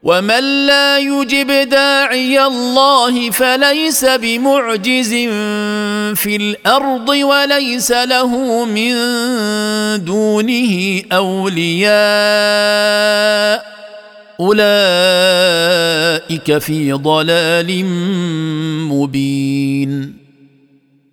ومن 0.04 0.66
لا 0.68 0.98
يجب 1.00 1.70
داعي 1.70 2.46
الله 2.46 3.30
فليس 3.32 4.06
بمعجز 4.06 5.14
في 6.16 6.36
الأرض 6.36 7.10
وليس 7.10 7.92
له 7.92 8.66
من 8.66 8.94
دونه 10.06 11.02
أولياء. 11.12 11.94
أولئك 14.40 14.58
في 16.58 16.92
ضلال 16.94 17.86
مبين. 18.90 20.14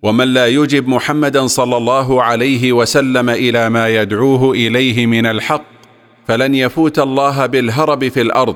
ومن 0.03 0.33
لا 0.33 0.47
يجب 0.47 0.87
محمدا 0.87 1.47
صلى 1.47 1.77
الله 1.77 2.23
عليه 2.23 2.73
وسلم 2.73 3.29
إلى 3.29 3.69
ما 3.69 3.89
يدعوه 3.89 4.51
إليه 4.51 5.05
من 5.05 5.25
الحق 5.25 5.65
فلن 6.27 6.55
يفوت 6.55 6.99
الله 6.99 7.45
بالهرب 7.45 8.07
في 8.07 8.21
الأرض 8.21 8.55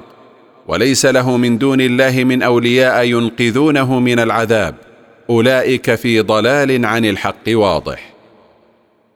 وليس 0.68 1.06
له 1.06 1.38
من 1.38 1.58
دون 1.58 1.82
الله 1.82 2.24
من 2.24 2.42
أولياء 2.42 3.04
ينقذونه 3.04 4.00
من 4.00 4.20
العذاب. 4.20 4.76
أولئك 5.30 5.96
في 5.96 6.22
ضلال 6.22 6.86
عن 6.86 7.06
الحق 7.06 7.44
واضح. 7.48 8.15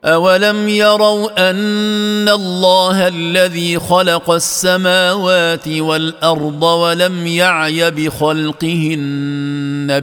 اولم 0.06 0.70
يروا 0.70 1.50
ان 1.50 2.30
الله 2.30 3.08
الذي 3.08 3.80
خلق 3.80 4.30
السماوات 4.30 5.68
والارض 5.68 6.64
ولم 6.64 7.28
يعي 7.28 7.92
بخلقهن 7.92 9.08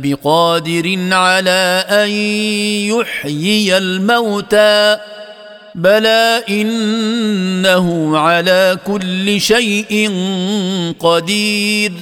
بقادر 0.02 0.98
على 1.12 1.84
ان 1.88 2.10
يحيي 2.92 3.78
الموتى 3.78 4.96
بلى 5.74 6.42
انه 6.48 8.18
على 8.18 8.78
كل 8.86 9.40
شيء 9.40 10.10
قدير 11.00 11.92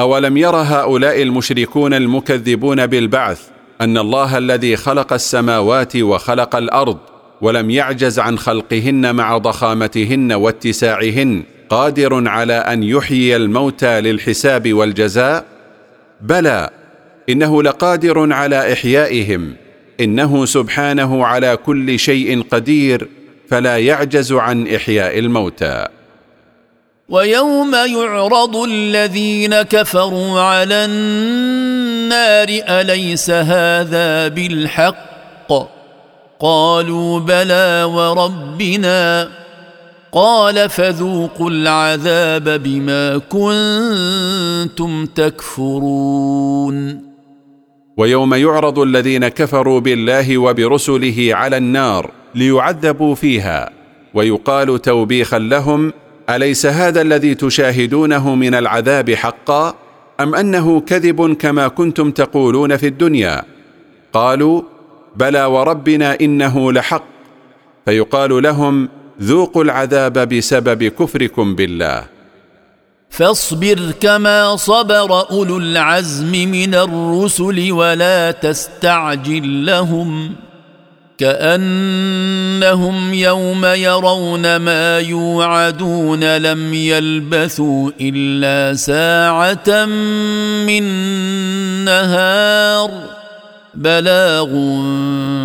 اولم 0.00 0.36
ير 0.36 0.56
هؤلاء 0.56 1.22
المشركون 1.22 1.94
المكذبون 1.94 2.86
بالبعث 2.86 3.40
أن 3.80 3.98
الله 3.98 4.38
الذي 4.38 4.76
خلق 4.76 5.12
السماوات 5.12 5.96
وخلق 5.96 6.56
الأرض 6.56 6.98
ولم 7.40 7.70
يعجز 7.70 8.18
عن 8.18 8.38
خلقهن 8.38 9.14
مع 9.14 9.38
ضخامتهن 9.38 10.32
واتساعهن 10.32 11.42
قادر 11.70 12.28
على 12.28 12.52
أن 12.52 12.82
يحيي 12.82 13.36
الموتى 13.36 14.00
للحساب 14.00 14.72
والجزاء 14.72 15.44
بلى 16.20 16.70
إنه 17.28 17.62
لقادر 17.62 18.32
على 18.32 18.72
إحيائهم 18.72 19.52
إنه 20.00 20.44
سبحانه 20.44 21.26
على 21.26 21.56
كل 21.56 21.98
شيء 21.98 22.42
قدير 22.50 23.08
فلا 23.48 23.78
يعجز 23.78 24.32
عن 24.32 24.68
إحياء 24.68 25.18
الموتى. 25.18 25.86
ويوم 27.10 27.74
يعرض 27.74 28.56
الذين 28.56 29.62
كفروا 29.62 30.40
على 30.40 30.74
النار 30.74 32.48
أليس 32.50 33.30
هذا 33.30 34.28
بالحق؟ 34.28 35.52
قالوا 36.40 37.20
بلى 37.20 37.82
وربنا. 37.94 39.28
قال 40.12 40.70
فذوقوا 40.70 41.50
العذاب 41.50 42.62
بما 42.62 43.18
كنتم 43.18 45.06
تكفرون. 45.06 47.00
ويوم 47.96 48.34
يعرض 48.34 48.78
الذين 48.78 49.28
كفروا 49.28 49.80
بالله 49.80 50.38
وبرسله 50.38 51.28
على 51.32 51.56
النار 51.56 52.10
ليعذبوا 52.34 53.14
فيها 53.14 53.70
ويقال 54.14 54.82
توبيخا 54.82 55.38
لهم 55.38 55.92
أليس 56.30 56.66
هذا 56.66 57.02
الذي 57.02 57.34
تشاهدونه 57.34 58.34
من 58.34 58.54
العذاب 58.54 59.10
حقا؟ 59.10 59.74
أم 60.20 60.34
أنه 60.34 60.80
كذب 60.80 61.32
كما 61.32 61.68
كنتم 61.68 62.10
تقولون 62.10 62.76
في 62.76 62.86
الدنيا؟ 62.86 63.42
قالوا 64.12 64.62
بلى 65.16 65.44
وربنا 65.44 66.18
إنه 66.20 66.72
لحق. 66.72 67.04
فيقال 67.84 68.42
لهم 68.42 68.88
ذوقوا 69.22 69.64
العذاب 69.64 70.28
بسبب 70.28 70.84
كفركم 70.84 71.54
بالله. 71.54 72.04
فاصبر 73.10 73.92
كما 74.00 74.56
صبر 74.56 75.30
أولو 75.30 75.58
العزم 75.58 76.32
من 76.32 76.74
الرسل 76.74 77.72
ولا 77.72 78.30
تستعجل 78.30 79.66
لهم. 79.66 80.34
كأنهم 81.20 83.14
يوم 83.14 83.64
يرون 83.64 84.56
ما 84.56 84.98
يوعدون 84.98 86.36
لم 86.36 86.74
يلبثوا 86.74 87.90
إلا 88.00 88.76
ساعة 88.76 89.86
من 90.66 90.82
نهار 91.84 92.90
بلاغ 93.74 94.48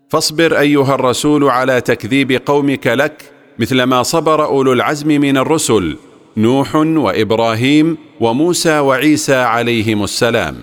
فاصبر 0.08 0.58
أيها 0.58 0.94
الرسول 0.94 1.44
على 1.44 1.80
تكذيب 1.80 2.42
قومك 2.46 2.86
لك 2.86 3.32
مثل 3.58 3.82
ما 3.82 4.02
صبر 4.02 4.44
أولو 4.44 4.72
العزم 4.72 5.08
من 5.08 5.36
الرسل 5.36 5.96
نوح 6.36 6.74
وإبراهيم 6.76 7.96
وموسى 8.20 8.78
وعيسى 8.78 9.34
عليهم 9.34 10.04
السلام. 10.04 10.56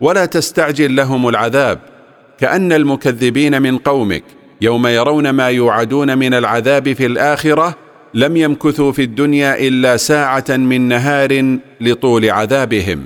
ولا 0.00 0.24
تستعجل 0.26 0.96
لهم 0.96 1.28
العذاب 1.28 1.78
كأن 2.38 2.72
المكذبين 2.72 3.62
من 3.62 3.78
قومك 3.78 4.22
يوم 4.60 4.86
يرون 4.86 5.30
ما 5.30 5.48
يوعدون 5.48 6.18
من 6.18 6.34
العذاب 6.34 6.92
في 6.92 7.06
الآخرة 7.06 7.76
لم 8.14 8.36
يمكثوا 8.36 8.92
في 8.92 9.02
الدنيا 9.02 9.58
إلا 9.68 9.96
ساعة 9.96 10.44
من 10.48 10.80
نهار 10.88 11.58
لطول 11.80 12.30
عذابهم. 12.30 13.02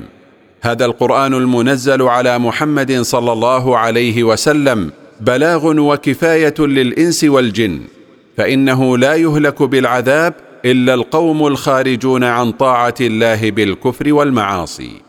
هذا 0.62 0.84
القرآن 0.84 1.34
المنزل 1.34 2.02
على 2.02 2.38
محمد 2.38 3.00
صلى 3.00 3.32
الله 3.32 3.78
عليه 3.78 4.24
وسلم 4.24 4.90
بلاغ 5.20 5.80
وكفاية 5.80 6.54
للإنس 6.58 7.24
والجن 7.24 7.80
فإنه 8.36 8.98
لا 8.98 9.14
يهلك 9.14 9.62
بالعذاب 9.62 10.34
إلا 10.64 10.94
القوم 10.94 11.46
الخارجون 11.46 12.24
عن 12.24 12.52
طاعة 12.52 12.94
الله 13.00 13.50
بالكفر 13.50 14.12
والمعاصي. 14.12 15.03